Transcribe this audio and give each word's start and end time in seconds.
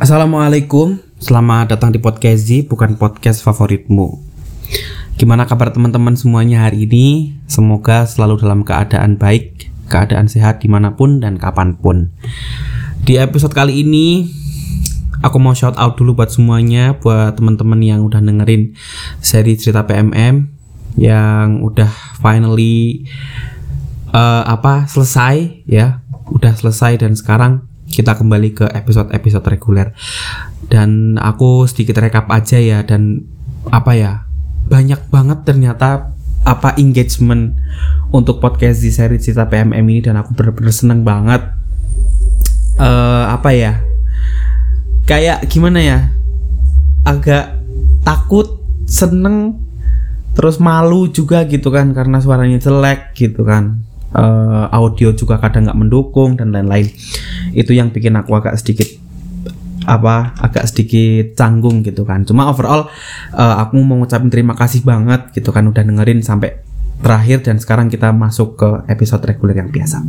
Assalamualaikum, 0.00 0.96
selamat 1.20 1.76
datang 1.76 1.92
di 1.92 2.00
podcast 2.00 2.48
Z, 2.48 2.64
bukan 2.64 2.96
podcast 2.96 3.44
favoritmu. 3.44 4.24
Gimana 5.20 5.44
kabar 5.44 5.68
teman-teman 5.68 6.16
semuanya 6.16 6.64
hari 6.64 6.88
ini? 6.88 7.36
Semoga 7.44 8.08
selalu 8.08 8.40
dalam 8.40 8.64
keadaan 8.64 9.20
baik, 9.20 9.68
keadaan 9.92 10.32
sehat 10.32 10.64
di 10.64 10.72
mana 10.72 10.96
pun 10.96 11.20
dan 11.20 11.36
kapan 11.36 11.76
pun. 11.76 12.08
Di 13.04 13.20
episode 13.20 13.52
kali 13.52 13.84
ini, 13.84 14.32
aku 15.20 15.36
mau 15.36 15.52
shout 15.52 15.76
out 15.76 16.00
dulu 16.00 16.16
buat 16.16 16.32
semuanya, 16.32 16.96
buat 16.96 17.36
teman-teman 17.36 17.84
yang 17.84 18.00
udah 18.00 18.24
dengerin 18.24 18.72
seri 19.20 19.60
cerita 19.60 19.84
PMM 19.84 20.48
yang 20.96 21.60
udah 21.60 21.92
finally 22.16 23.04
uh, 24.08 24.48
apa 24.48 24.88
selesai 24.88 25.68
ya, 25.68 26.00
udah 26.32 26.56
selesai 26.56 26.96
dan 27.04 27.12
sekarang 27.12 27.68
kita 27.92 28.16
kembali 28.16 28.56
ke 28.56 28.66
episode-episode 28.72 29.44
reguler. 29.52 29.92
Dan 30.66 31.20
aku 31.20 31.68
sedikit 31.68 32.00
rekap 32.00 32.32
aja 32.32 32.56
ya 32.56 32.80
dan 32.80 33.28
apa 33.68 33.92
ya 33.92 34.12
banyak 34.66 35.12
banget 35.12 35.44
ternyata 35.44 36.16
apa 36.42 36.74
engagement 36.80 37.54
untuk 38.10 38.42
podcast 38.42 38.82
di 38.82 38.90
seri 38.90 39.20
cerita 39.20 39.46
PMM 39.46 39.84
ini 39.84 40.00
dan 40.02 40.16
aku 40.16 40.32
bener-bener 40.32 40.72
seneng 40.72 41.04
banget. 41.04 41.44
Uh, 42.80 43.28
apa 43.28 43.52
ya 43.52 43.84
kayak 45.04 45.44
gimana 45.52 45.84
ya 45.84 45.98
agak 47.04 47.60
takut 48.00 48.64
seneng 48.88 49.60
terus 50.32 50.56
malu 50.56 51.12
juga 51.12 51.44
gitu 51.44 51.68
kan 51.68 51.92
karena 51.92 52.18
suaranya 52.18 52.56
jelek 52.56 53.12
gitu 53.12 53.44
kan. 53.44 53.84
Uh, 54.12 54.68
audio 54.68 55.16
juga 55.16 55.40
kadang 55.40 55.64
nggak 55.64 55.78
mendukung 55.88 56.36
dan 56.36 56.52
lain-lain 56.52 56.84
itu 57.52 57.72
yang 57.76 57.92
bikin 57.92 58.16
aku 58.16 58.32
agak 58.36 58.56
sedikit 58.58 58.88
apa 59.82 60.38
agak 60.38 60.64
sedikit 60.70 61.34
canggung 61.34 61.82
gitu 61.82 62.06
kan. 62.06 62.22
Cuma 62.22 62.50
overall 62.50 62.86
uh, 63.34 63.54
aku 63.62 63.82
mau 63.82 63.98
ngucapin 64.02 64.30
terima 64.30 64.54
kasih 64.54 64.86
banget 64.86 65.34
gitu 65.34 65.50
kan 65.50 65.66
udah 65.66 65.82
dengerin 65.82 66.22
sampai 66.22 66.62
terakhir 67.02 67.42
dan 67.42 67.58
sekarang 67.58 67.90
kita 67.90 68.14
masuk 68.14 68.54
ke 68.54 68.68
episode 68.86 69.26
reguler 69.26 69.58
yang 69.58 69.74
biasa. 69.74 70.06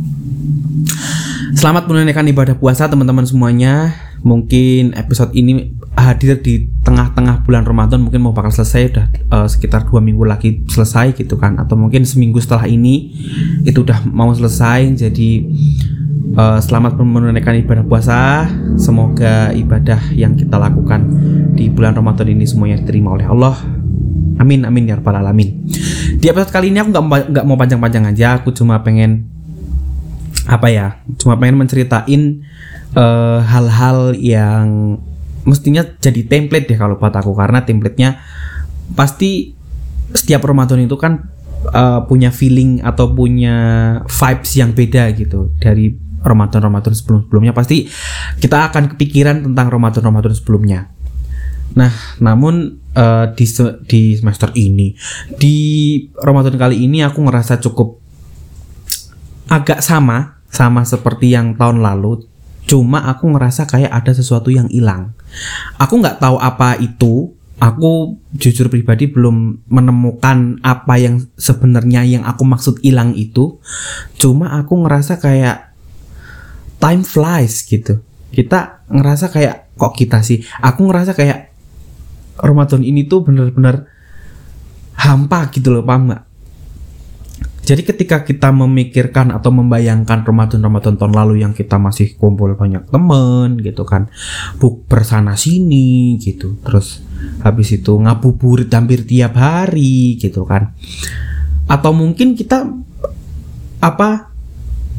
Selamat 1.58 1.90
menunaikan 1.90 2.26
ibadah 2.30 2.54
puasa 2.54 2.86
teman-teman 2.86 3.26
semuanya. 3.26 3.94
Mungkin 4.24 4.96
episode 4.96 5.36
ini 5.36 5.76
hadir 5.92 6.40
di 6.40 6.66
tengah-tengah 6.80 7.44
bulan 7.44 7.68
Ramadan 7.68 8.00
mungkin 8.00 8.24
mau 8.24 8.32
bakal 8.32 8.48
selesai 8.48 8.82
udah 8.88 9.06
uh, 9.28 9.48
sekitar 9.50 9.84
dua 9.84 10.00
minggu 10.00 10.24
lagi 10.24 10.64
selesai 10.64 11.12
gitu 11.18 11.36
kan. 11.36 11.60
Atau 11.60 11.76
mungkin 11.76 12.08
seminggu 12.08 12.40
setelah 12.40 12.64
ini 12.64 13.12
itu 13.68 13.84
udah 13.84 14.06
mau 14.08 14.32
selesai. 14.32 14.96
Jadi 14.96 15.28
uh, 16.34 16.58
selamat 16.60 16.98
menunaikan 16.98 17.54
ibadah 17.58 17.84
puasa. 17.86 18.46
Semoga 18.76 19.54
ibadah 19.54 20.00
yang 20.12 20.34
kita 20.34 20.58
lakukan 20.58 21.06
di 21.54 21.70
bulan 21.70 21.94
Ramadan 21.94 22.30
ini 22.30 22.44
semuanya 22.44 22.82
diterima 22.82 23.14
oleh 23.14 23.26
Allah. 23.26 23.56
Amin 24.42 24.66
amin 24.66 24.90
ya 24.90 24.98
rabbal 24.98 25.14
alamin. 25.14 25.62
Di 26.18 26.26
episode 26.26 26.50
kali 26.50 26.74
ini 26.74 26.82
aku 26.82 26.90
nggak 26.90 27.30
nggak 27.30 27.44
mau 27.46 27.54
panjang-panjang 27.54 28.04
aja. 28.10 28.42
Aku 28.42 28.50
cuma 28.50 28.82
pengen 28.82 29.30
apa 30.44 30.68
ya 30.68 31.00
cuma 31.16 31.40
pengen 31.40 31.56
menceritain 31.56 32.44
hal 32.94 33.40
hal-hal 33.40 34.12
yang 34.12 34.98
mestinya 35.48 35.82
jadi 35.82 36.20
template 36.26 36.66
deh 36.66 36.78
kalau 36.78 36.98
buat 36.98 37.14
aku. 37.14 37.30
Karena 37.38 37.62
templatenya 37.62 38.18
pasti 38.98 39.54
setiap 40.14 40.42
Ramadan 40.42 40.82
itu 40.82 40.98
kan 40.98 41.30
uh, 41.70 42.02
punya 42.10 42.34
feeling 42.34 42.82
atau 42.82 43.14
punya 43.14 43.56
vibes 44.10 44.50
yang 44.58 44.74
beda 44.74 45.14
gitu. 45.14 45.54
Dari 45.62 46.03
Ramadan-Ramadan 46.24 46.96
sebelum-sebelumnya 46.96 47.52
pasti 47.52 47.86
kita 48.40 48.72
akan 48.72 48.96
kepikiran 48.96 49.44
tentang 49.44 49.68
Ramadan-Ramadan 49.68 50.32
sebelumnya. 50.32 50.88
Nah, 51.74 51.90
namun 52.22 52.80
uh, 52.94 53.30
di 53.34 53.44
di 53.90 54.02
semester 54.14 54.50
ini 54.54 54.94
di 55.36 55.56
Ramadan 56.16 56.54
kali 56.54 56.86
ini 56.86 57.02
aku 57.02 57.20
ngerasa 57.26 57.58
cukup 57.60 57.98
agak 59.50 59.82
sama 59.82 60.40
sama 60.48 60.86
seperti 60.86 61.34
yang 61.34 61.58
tahun 61.58 61.82
lalu. 61.82 62.24
Cuma 62.64 63.04
aku 63.10 63.28
ngerasa 63.28 63.68
kayak 63.68 63.92
ada 63.92 64.12
sesuatu 64.16 64.48
yang 64.48 64.70
hilang. 64.72 65.12
Aku 65.76 66.00
nggak 66.00 66.22
tahu 66.22 66.40
apa 66.40 66.78
itu. 66.80 67.34
Aku 67.54 68.18
jujur 68.34 68.66
pribadi 68.66 69.06
belum 69.06 69.62
menemukan 69.70 70.58
apa 70.60 70.98
yang 70.98 71.22
sebenarnya 71.38 72.02
yang 72.02 72.26
aku 72.26 72.42
maksud 72.42 72.82
hilang 72.82 73.14
itu. 73.14 73.62
Cuma 74.18 74.58
aku 74.58 74.74
ngerasa 74.84 75.22
kayak 75.22 75.73
time 76.84 77.00
flies 77.00 77.64
gitu. 77.64 78.04
Kita 78.28 78.84
ngerasa 78.92 79.32
kayak 79.32 79.72
kok 79.80 79.96
kita 79.96 80.20
sih? 80.20 80.44
Aku 80.60 80.84
ngerasa 80.84 81.16
kayak 81.16 81.48
Ramadan 82.44 82.84
ini 82.84 83.08
tuh 83.08 83.24
bener-bener 83.24 83.88
hampa 85.00 85.48
gitu 85.48 85.72
loh 85.72 85.80
paham 85.80 86.12
nggak? 86.12 86.22
Jadi 87.64 87.80
ketika 87.80 88.20
kita 88.20 88.52
memikirkan 88.52 89.32
atau 89.32 89.48
membayangkan 89.48 90.28
Ramadan-Ramadan 90.28 91.00
tahun 91.00 91.16
lalu 91.16 91.40
yang 91.40 91.56
kita 91.56 91.80
masih 91.80 92.12
kumpul 92.20 92.52
banyak 92.52 92.92
temen 92.92 93.56
gitu 93.64 93.88
kan 93.88 94.12
Buk 94.60 94.84
bersana 94.84 95.32
sini 95.32 96.20
gitu 96.20 96.60
Terus 96.60 97.00
habis 97.40 97.72
itu 97.72 97.96
ngabuburit 97.96 98.68
hampir 98.68 99.08
tiap 99.08 99.40
hari 99.40 100.20
gitu 100.20 100.44
kan. 100.44 100.76
Atau 101.64 101.96
mungkin 101.96 102.36
kita 102.36 102.68
apa 103.80 104.28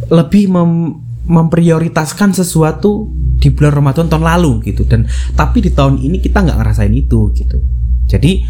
lebih 0.10 0.50
mem 0.50 1.05
memprioritaskan 1.26 2.34
sesuatu 2.34 3.10
di 3.36 3.52
bulan 3.52 3.74
Ramadan 3.82 4.10
tahun 4.10 4.26
lalu 4.26 4.52
gitu. 4.74 4.86
Dan 4.86 5.06
tapi 5.34 5.62
di 5.62 5.74
tahun 5.74 6.02
ini 6.02 6.22
kita 6.22 6.42
nggak 6.46 6.58
ngerasain 6.62 6.94
itu 6.94 7.34
gitu. 7.34 7.62
Jadi 8.06 8.46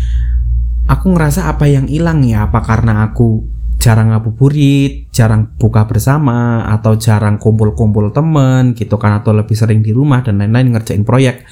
aku 0.85 1.06
ngerasa 1.16 1.50
apa 1.50 1.66
yang 1.66 1.88
hilang 1.90 2.22
ya? 2.24 2.47
Apa 2.47 2.62
karena 2.62 3.08
aku 3.09 3.44
jarang 3.81 4.16
ngabuburit, 4.16 5.12
jarang 5.14 5.56
buka 5.59 5.85
bersama, 5.85 6.66
atau 6.66 6.97
jarang 6.97 7.38
kumpul-kumpul 7.38 8.09
temen 8.09 8.74
gitu 8.74 8.97
kan, 8.97 9.22
atau 9.22 9.35
lebih 9.35 9.53
sering 9.53 9.85
di 9.85 9.94
rumah 9.94 10.25
dan 10.25 10.41
lain-lain 10.41 10.74
ngerjain 10.74 11.06
proyek. 11.06 11.46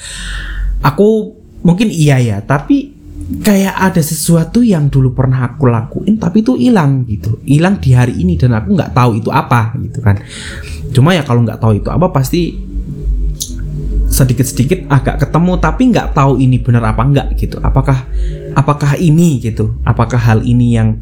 Aku 0.82 1.38
mungkin 1.62 1.94
iya 1.94 2.18
ya, 2.18 2.38
tapi 2.42 2.93
kayak 3.24 3.76
ada 3.80 4.02
sesuatu 4.04 4.60
yang 4.60 4.92
dulu 4.92 5.16
pernah 5.16 5.48
aku 5.48 5.68
lakuin 5.72 6.20
tapi 6.20 6.44
itu 6.44 6.60
hilang 6.60 7.08
gitu, 7.08 7.40
hilang 7.48 7.80
di 7.80 7.96
hari 7.96 8.20
ini 8.20 8.36
dan 8.36 8.56
aku 8.60 8.76
nggak 8.76 8.92
tahu 8.92 9.20
itu 9.20 9.30
apa 9.32 9.76
gitu 9.80 10.00
kan. 10.04 10.20
Cuma 10.92 11.16
ya 11.16 11.24
kalau 11.24 11.42
nggak 11.42 11.60
tahu 11.60 11.80
itu 11.80 11.90
apa 11.90 12.12
pasti 12.12 12.54
sedikit-sedikit 14.14 14.86
agak 14.94 15.26
ketemu 15.26 15.58
tapi 15.58 15.90
nggak 15.90 16.14
tahu 16.14 16.38
ini 16.38 16.62
benar 16.62 16.94
apa 16.94 17.02
enggak 17.02 17.28
gitu. 17.40 17.58
Apakah 17.64 18.06
apakah 18.54 19.00
ini 19.00 19.42
gitu? 19.42 19.74
Apakah 19.88 20.20
hal 20.20 20.46
ini 20.46 20.78
yang 20.78 21.00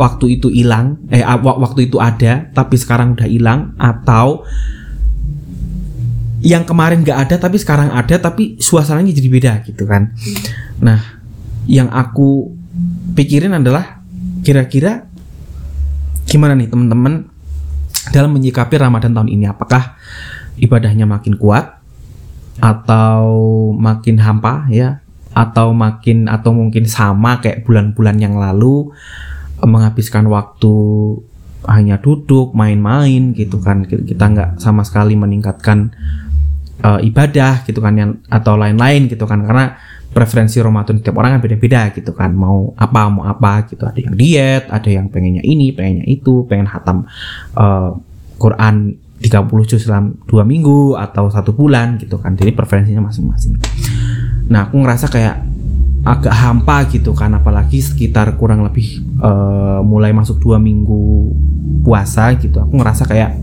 waktu 0.00 0.40
itu 0.40 0.48
hilang 0.48 0.96
eh 1.12 1.20
waktu 1.44 1.92
itu 1.92 2.00
ada 2.00 2.48
tapi 2.56 2.80
sekarang 2.80 3.18
udah 3.18 3.28
hilang 3.28 3.76
atau 3.76 4.48
yang 6.40 6.64
kemarin 6.64 7.04
nggak 7.04 7.28
ada 7.28 7.36
tapi 7.36 7.60
sekarang 7.60 7.92
ada 7.92 8.16
tapi 8.16 8.56
suasananya 8.56 9.12
jadi 9.12 9.28
beda 9.28 9.52
gitu 9.68 9.84
kan 9.84 10.16
nah 10.80 11.19
yang 11.70 11.86
aku 11.94 12.50
pikirin 13.14 13.54
adalah 13.54 14.02
kira-kira 14.42 15.06
gimana 16.26 16.58
nih 16.58 16.66
teman-teman 16.66 17.30
dalam 18.10 18.34
menyikapi 18.34 18.74
Ramadan 18.74 19.14
tahun 19.14 19.30
ini? 19.30 19.46
Apakah 19.46 19.94
ibadahnya 20.58 21.06
makin 21.06 21.38
kuat 21.38 21.78
atau 22.58 23.22
makin 23.78 24.18
hampa 24.18 24.66
ya? 24.66 24.98
Atau 25.30 25.70
makin 25.70 26.26
atau 26.26 26.50
mungkin 26.50 26.90
sama 26.90 27.38
kayak 27.38 27.62
bulan-bulan 27.62 28.18
yang 28.18 28.34
lalu 28.34 28.90
menghabiskan 29.62 30.26
waktu 30.26 30.74
hanya 31.70 32.02
duduk 32.02 32.50
main-main 32.50 33.30
gitu 33.30 33.62
kan? 33.62 33.86
Kita 33.86 34.26
nggak 34.26 34.50
sama 34.58 34.82
sekali 34.82 35.14
meningkatkan 35.14 35.94
uh, 36.82 36.98
ibadah 36.98 37.62
gitu 37.62 37.78
kan 37.78 37.94
yang 37.94 38.10
atau 38.26 38.58
lain-lain 38.58 39.06
gitu 39.06 39.22
kan? 39.22 39.46
Karena 39.46 39.78
preferensi 40.10 40.58
Ramadan 40.58 40.98
setiap 40.98 41.22
orang 41.22 41.38
kan 41.38 41.40
beda-beda 41.42 41.94
gitu 41.94 42.10
kan. 42.12 42.34
Mau 42.34 42.74
apa 42.74 43.06
mau 43.06 43.24
apa 43.26 43.66
gitu. 43.70 43.86
Ada 43.86 44.00
yang 44.10 44.14
diet 44.18 44.64
ada 44.66 44.90
yang 44.90 45.06
pengennya 45.06 45.42
ini 45.46 45.70
pengennya 45.70 46.06
itu 46.10 46.44
pengen 46.50 46.66
hatam 46.66 47.06
uh, 47.54 47.94
Quran 48.40 48.96
30 49.20 49.68
juz 49.68 49.84
dalam 49.84 50.16
dua 50.24 50.48
minggu 50.48 50.96
atau 50.96 51.30
satu 51.30 51.54
bulan 51.54 52.00
gitu 52.00 52.18
kan. 52.18 52.34
Jadi 52.34 52.50
preferensinya 52.56 53.06
masing-masing. 53.06 53.60
Nah 54.50 54.66
aku 54.66 54.80
ngerasa 54.80 55.06
kayak 55.12 55.36
agak 56.02 56.34
hampa 56.34 56.88
gitu 56.90 57.14
kan. 57.14 57.30
Apalagi 57.36 57.78
sekitar 57.78 58.34
kurang 58.40 58.66
lebih 58.66 59.04
uh, 59.20 59.84
mulai 59.84 60.10
masuk 60.10 60.40
dua 60.42 60.58
minggu 60.58 61.30
puasa 61.84 62.34
gitu. 62.40 62.58
Aku 62.58 62.80
ngerasa 62.80 63.06
kayak 63.06 63.36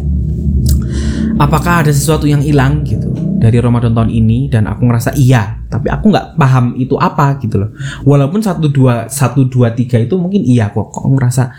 apakah 1.37 1.85
ada 1.85 1.93
sesuatu 1.93 2.25
yang 2.25 2.41
hilang 2.41 2.81
gitu 2.83 3.13
dari 3.37 3.61
Ramadan 3.61 3.93
tahun 3.93 4.09
ini? 4.11 4.49
Dan 4.49 4.65
aku 4.65 4.83
ngerasa 4.89 5.13
iya 5.13 5.56
tapi 5.77 5.93
aku 5.93 6.09
nggak 6.09 6.41
paham 6.41 6.73
itu 6.73 6.97
apa 6.97 7.37
gitu 7.37 7.61
loh. 7.61 7.69
Walaupun 8.01 8.41
satu 8.41 8.65
dua 8.65 9.05
satu 9.05 9.45
dua 9.45 9.77
tiga 9.77 10.01
itu 10.01 10.17
mungkin 10.17 10.41
iya 10.41 10.73
kok 10.73 10.89
kok 10.89 11.05
ngerasa 11.05 11.53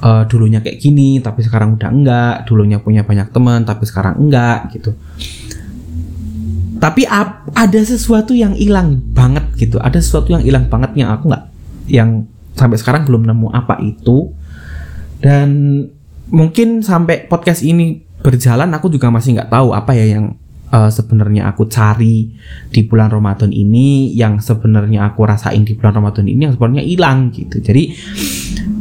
uh, 0.00 0.24
dulunya 0.24 0.64
kayak 0.64 0.80
gini 0.80 1.20
tapi 1.20 1.44
sekarang 1.44 1.76
udah 1.76 1.92
enggak. 1.92 2.34
Dulunya 2.48 2.80
punya 2.80 3.04
banyak 3.04 3.28
teman 3.28 3.68
tapi 3.68 3.84
sekarang 3.84 4.16
enggak 4.16 4.72
gitu. 4.72 4.96
Tapi 6.80 7.04
ada 7.52 7.80
sesuatu 7.84 8.32
yang 8.32 8.56
hilang 8.56 8.96
banget 9.12 9.44
gitu. 9.60 9.76
Ada 9.76 10.00
sesuatu 10.00 10.32
yang 10.32 10.40
hilang 10.40 10.72
banget 10.72 10.96
yang 10.96 11.12
aku 11.12 11.28
nggak 11.28 11.44
yang 11.92 12.24
sampai 12.56 12.80
sekarang 12.80 13.04
belum 13.04 13.28
nemu 13.28 13.52
apa 13.52 13.76
itu. 13.84 14.32
Dan 15.20 15.84
mungkin 16.32 16.80
sampai 16.80 17.28
podcast 17.28 17.60
ini 17.60 18.00
berjalan 18.24 18.72
aku 18.72 18.88
juga 18.88 19.12
masih 19.12 19.36
nggak 19.36 19.52
tahu 19.52 19.76
apa 19.76 19.92
ya 19.92 20.16
yang 20.16 20.39
uh, 20.70 20.90
sebenarnya 20.90 21.50
aku 21.50 21.66
cari 21.66 22.30
di 22.70 22.80
bulan 22.86 23.10
Ramadan 23.10 23.50
ini 23.50 24.14
yang 24.14 24.38
sebenarnya 24.38 25.12
aku 25.12 25.26
rasain 25.26 25.66
di 25.66 25.74
bulan 25.76 26.00
Ramadan 26.02 26.26
ini 26.26 26.48
yang 26.48 26.54
sebenarnya 26.54 26.84
hilang 26.86 27.34
gitu. 27.34 27.58
Jadi 27.60 27.94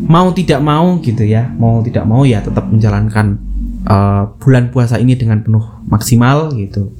mau 0.09 0.33
tidak 0.33 0.61
mau 0.63 0.97
gitu 1.01 1.21
ya 1.21 1.53
mau 1.53 1.85
tidak 1.85 2.05
mau 2.09 2.25
ya 2.25 2.41
tetap 2.41 2.65
menjalankan 2.69 3.37
uh, 3.85 4.33
bulan 4.41 4.73
puasa 4.73 4.97
ini 4.97 5.17
dengan 5.17 5.41
penuh 5.41 5.65
maksimal 5.89 6.53
gitu. 6.55 6.93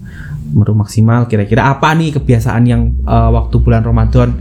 Menurut 0.49 0.81
maksimal 0.81 1.29
kira-kira 1.29 1.69
apa 1.69 1.93
nih 1.93 2.17
kebiasaan 2.17 2.63
yang 2.65 2.97
uh, 3.05 3.29
waktu 3.29 3.61
bulan 3.61 3.85
Ramadan 3.85 4.33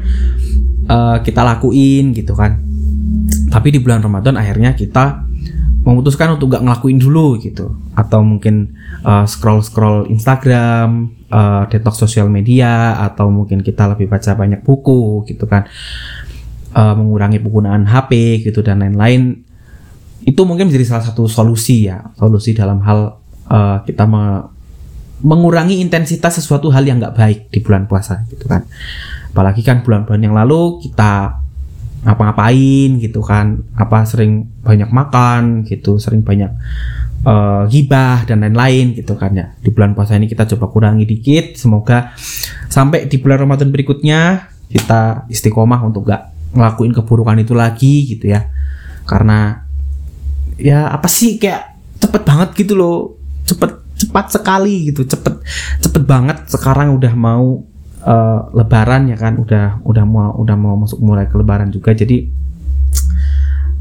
uh, 0.89 1.21
kita 1.21 1.45
lakuin 1.45 2.17
gitu 2.17 2.33
kan. 2.33 2.65
Tapi 3.49 3.69
di 3.73 3.79
bulan 3.81 4.01
Ramadan 4.01 4.41
akhirnya 4.41 4.73
kita 4.73 5.28
memutuskan 5.89 6.37
untuk 6.37 6.53
gak 6.53 6.61
ngelakuin 6.61 7.01
dulu 7.01 7.41
gitu. 7.41 7.73
Atau 7.97 8.21
mungkin 8.21 8.77
uh, 9.09 9.25
scroll 9.25 9.65
scroll 9.65 10.05
Instagram 10.13 11.17
uh, 11.33 11.65
detox 11.73 11.97
sosial 11.97 12.29
media 12.29 13.01
atau 13.01 13.33
mungkin 13.33 13.65
kita 13.65 13.89
lebih 13.97 14.13
baca 14.13 14.37
banyak 14.37 14.61
buku 14.61 15.25
gitu 15.25 15.49
kan. 15.49 15.65
Uh, 16.77 16.93
mengurangi 16.93 17.41
penggunaan 17.41 17.89
HP 17.89 18.45
gitu 18.45 18.61
dan 18.61 18.85
lain-lain. 18.85 19.41
Itu 20.29 20.45
mungkin 20.45 20.69
menjadi 20.69 20.93
salah 20.93 21.09
satu 21.09 21.25
solusi 21.25 21.89
ya. 21.89 22.05
Solusi 22.21 22.53
dalam 22.53 22.85
hal 22.85 23.17
uh, 23.49 23.81
kita 23.89 24.05
me 24.05 24.45
mengurangi 25.19 25.83
intensitas 25.83 26.39
sesuatu 26.39 26.71
hal 26.71 26.87
yang 26.87 27.03
nggak 27.03 27.17
baik 27.17 27.39
di 27.51 27.59
bulan 27.65 27.91
puasa 27.91 28.23
gitu 28.29 28.45
kan. 28.45 28.69
Apalagi 29.33 29.67
kan 29.67 29.83
bulan-bulan 29.83 30.21
yang 30.21 30.37
lalu 30.37 30.79
kita 30.85 31.43
ngapa-ngapain 31.99 33.03
gitu 33.03 33.19
kan 33.27 33.67
apa 33.75 34.07
sering 34.07 34.47
banyak 34.63 34.87
makan 34.89 35.67
gitu 35.67 35.99
sering 35.99 36.23
banyak 36.23 36.55
uh, 37.27 37.67
gibah 37.67 38.23
dan 38.23 38.47
lain-lain 38.47 38.95
gitu 38.95 39.19
kan 39.19 39.35
ya. 39.35 39.55
Di 39.59 39.75
bulan 39.75 39.99
puasa 39.99 40.15
ini 40.15 40.31
kita 40.31 40.47
coba 40.55 40.71
kurangi 40.71 41.05
dikit 41.05 41.59
semoga 41.59 42.15
sampai 42.71 43.11
di 43.11 43.19
bulan 43.19 43.49
Ramadan 43.49 43.75
berikutnya 43.75 44.51
kita 44.69 45.27
istiqomah 45.33 45.81
untuk 45.83 46.07
gak 46.07 46.55
ngelakuin 46.55 46.93
keburukan 46.95 47.39
itu 47.43 47.55
lagi 47.57 48.07
gitu 48.15 48.31
ya. 48.31 48.47
Karena 49.09 49.65
ya 50.59 50.91
apa 50.91 51.11
sih 51.11 51.39
kayak 51.41 51.79
cepet 51.99 52.23
banget 52.23 52.51
gitu 52.55 52.79
loh. 52.79 53.19
Cepet 53.49 53.89
cepat 53.99 54.31
sekali 54.31 54.95
gitu 54.95 55.03
cepet 55.03 55.43
cepet 55.83 56.03
banget 56.07 56.47
sekarang 56.47 56.95
udah 56.95 57.13
mau 57.19 57.67
uh, 58.09 58.49
lebaran 58.57 59.13
ya 59.13 59.17
kan 59.21 59.37
udah 59.37 59.85
udah 59.85 60.05
mau 60.09 60.33
udah 60.41 60.57
mau 60.57 60.75
masuk 60.81 60.99
mulai 61.05 61.29
ke 61.29 61.37
lebaran 61.37 61.69
juga. 61.69 61.93
Jadi 61.93 62.25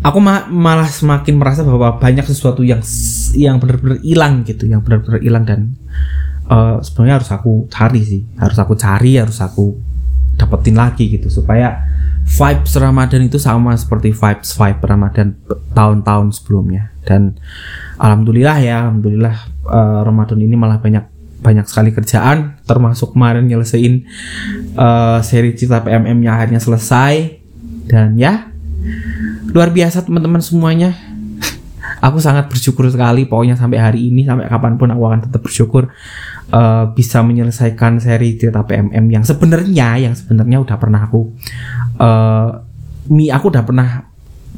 aku 0.04 0.20
ma 0.20 0.46
malah 0.52 0.92
semakin 0.92 1.40
merasa 1.40 1.64
bahwa 1.64 1.96
banyak 1.98 2.28
sesuatu 2.28 2.62
yang 2.62 2.84
yang 3.34 3.58
benar-benar 3.58 4.04
hilang 4.04 4.44
gitu 4.44 4.68
yang 4.68 4.84
benar-benar 4.84 5.24
hilang 5.24 5.44
dan 5.48 5.60
uh, 6.52 6.84
sebenarnya 6.84 7.24
harus 7.24 7.32
aku 7.32 7.52
cari 7.72 8.02
sih. 8.04 8.22
Harus 8.36 8.60
aku 8.60 8.76
cari 8.76 9.16
harus 9.16 9.40
aku 9.40 9.80
dapetin 10.36 10.76
lagi 10.76 11.08
gitu. 11.08 11.32
Supaya 11.32 11.88
vibes 12.28 12.76
Ramadan 12.76 13.24
itu 13.24 13.40
sama 13.40 13.72
seperti 13.80 14.12
vibes 14.12 14.52
vibe 14.60 14.84
Ramadan 14.84 15.40
tahun-tahun 15.72 16.36
sebelumnya. 16.36 16.92
Dan 17.08 17.40
alhamdulillah 17.96 18.60
ya 18.60 18.84
alhamdulillah 18.84 19.36
uh, 19.64 20.04
Ramadan 20.04 20.44
ini 20.44 20.60
malah 20.60 20.84
banyak 20.84 21.17
banyak 21.38 21.66
sekali 21.70 21.94
kerjaan 21.94 22.58
termasuk 22.66 23.14
kemarin 23.14 23.46
nyelesain 23.46 24.06
uh, 24.74 25.22
seri 25.22 25.54
cerita 25.54 25.86
PMM 25.86 26.18
nya 26.18 26.38
akhirnya 26.38 26.62
selesai. 26.62 27.46
Dan 27.88 28.20
ya 28.20 28.52
luar 29.54 29.72
biasa 29.72 30.04
teman-teman 30.04 30.44
semuanya. 30.44 30.94
Aku 32.06 32.20
sangat 32.20 32.52
bersyukur 32.52 32.90
sekali 32.92 33.26
pokoknya 33.26 33.56
sampai 33.56 33.80
hari 33.80 34.12
ini 34.12 34.28
sampai 34.28 34.46
kapan 34.52 34.78
pun 34.78 34.92
aku 34.94 35.02
akan 35.08 35.20
tetap 35.26 35.42
bersyukur 35.42 35.90
uh, 36.54 36.86
bisa 36.94 37.26
menyelesaikan 37.26 37.98
seri 37.98 38.38
cerita 38.38 38.62
PMM 38.62 39.06
yang 39.10 39.24
sebenarnya 39.26 39.98
yang 39.98 40.14
sebenarnya 40.14 40.62
udah 40.62 40.78
pernah 40.78 41.10
aku 41.10 41.34
uh, 41.98 42.62
mi 43.10 43.34
aku 43.34 43.50
udah 43.50 43.64
pernah 43.66 43.90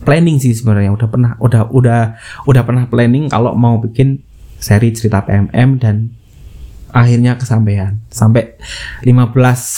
planning 0.03 0.41
sih 0.41 0.55
sebenarnya. 0.55 0.91
Udah 0.95 1.07
pernah 1.07 1.31
udah 1.39 1.61
udah 1.71 2.01
udah 2.47 2.63
pernah 2.63 2.83
planning 2.87 3.29
kalau 3.29 3.53
mau 3.55 3.77
bikin 3.79 4.23
seri 4.59 4.91
cerita 4.91 5.23
PMM 5.23 5.69
dan 5.79 6.11
akhirnya 6.89 7.37
kesampaian. 7.37 8.01
Sampai 8.09 8.57
15 9.05 9.33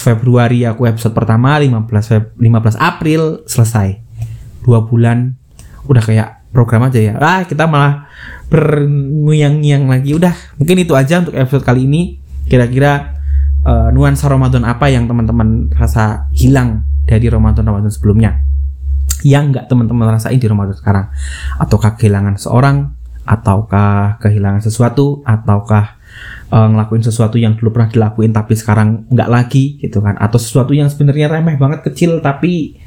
Februari 0.06 0.64
aku 0.64 0.88
episode 0.88 1.16
pertama 1.16 1.60
15 1.60 1.88
Feb 1.88 2.24
15 2.40 2.80
April 2.80 3.22
selesai. 3.46 4.00
Dua 4.64 4.84
bulan 4.86 5.36
udah 5.88 6.04
kayak 6.04 6.30
program 6.52 6.88
aja 6.88 7.00
ya. 7.00 7.14
Ah 7.18 7.44
kita 7.48 7.68
malah 7.68 8.08
berngiang-ngiang 8.52 9.88
lagi. 9.88 10.16
Udah 10.16 10.36
mungkin 10.60 10.76
itu 10.84 10.94
aja 10.96 11.24
untuk 11.24 11.36
episode 11.36 11.64
kali 11.64 11.88
ini. 11.88 12.20
Kira-kira 12.48 13.16
uh, 13.64 13.90
nuansa 13.96 14.28
Ramadan 14.28 14.68
apa 14.68 14.92
yang 14.92 15.08
teman-teman 15.08 15.72
rasa 15.72 16.28
hilang 16.36 16.84
dari 17.08 17.32
Ramadan 17.32 17.68
Ramadan 17.68 17.92
sebelumnya? 17.92 18.44
Yang 19.22 19.44
nggak 19.56 19.66
teman-teman 19.70 20.18
rasain 20.18 20.40
di 20.40 20.48
Ramadan 20.50 20.76
sekarang? 20.76 21.06
Ataukah 21.62 21.96
kehilangan 21.96 22.36
seorang? 22.42 22.92
Ataukah 23.22 24.18
kehilangan 24.18 24.66
sesuatu? 24.66 25.22
Ataukah 25.24 26.01
uh, 26.52 26.68
ngelakuin 26.70 27.04
sesuatu 27.04 27.40
yang 27.40 27.56
dulu 27.58 27.74
pernah 27.74 27.90
dilakuin 27.90 28.32
tapi 28.36 28.54
sekarang 28.54 29.08
nggak 29.10 29.30
lagi 29.30 29.80
gitu 29.80 30.04
kan. 30.04 30.20
Atau 30.20 30.38
sesuatu 30.38 30.76
yang 30.76 30.92
sebenarnya 30.92 31.32
remeh 31.32 31.56
banget 31.56 31.86
kecil 31.88 32.20
tapi 32.20 32.78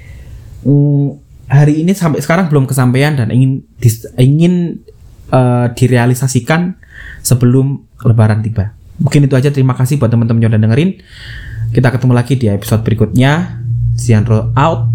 um, 0.64 1.16
hari 1.48 1.84
ini 1.84 1.92
sampai 1.92 2.20
sekarang 2.24 2.48
belum 2.48 2.64
kesampaian 2.68 3.16
dan 3.16 3.28
ingin 3.32 3.64
dis, 3.80 4.08
ingin 4.16 4.84
uh, 5.32 5.70
direalisasikan 5.72 6.76
sebelum 7.24 7.84
lebaran 8.04 8.44
tiba. 8.44 8.76
Mungkin 9.00 9.26
itu 9.26 9.34
aja. 9.34 9.50
Terima 9.50 9.74
kasih 9.74 9.98
buat 9.98 10.12
teman-teman 10.12 10.40
yang 10.44 10.52
udah 10.54 10.62
dengerin. 10.62 10.90
Kita 11.74 11.90
ketemu 11.90 12.12
lagi 12.14 12.38
di 12.38 12.46
episode 12.46 12.86
berikutnya. 12.86 13.60
Zian 13.98 14.26
roll 14.26 14.54
out. 14.54 14.90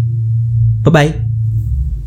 Bye 0.80 0.92
bye 0.92 1.29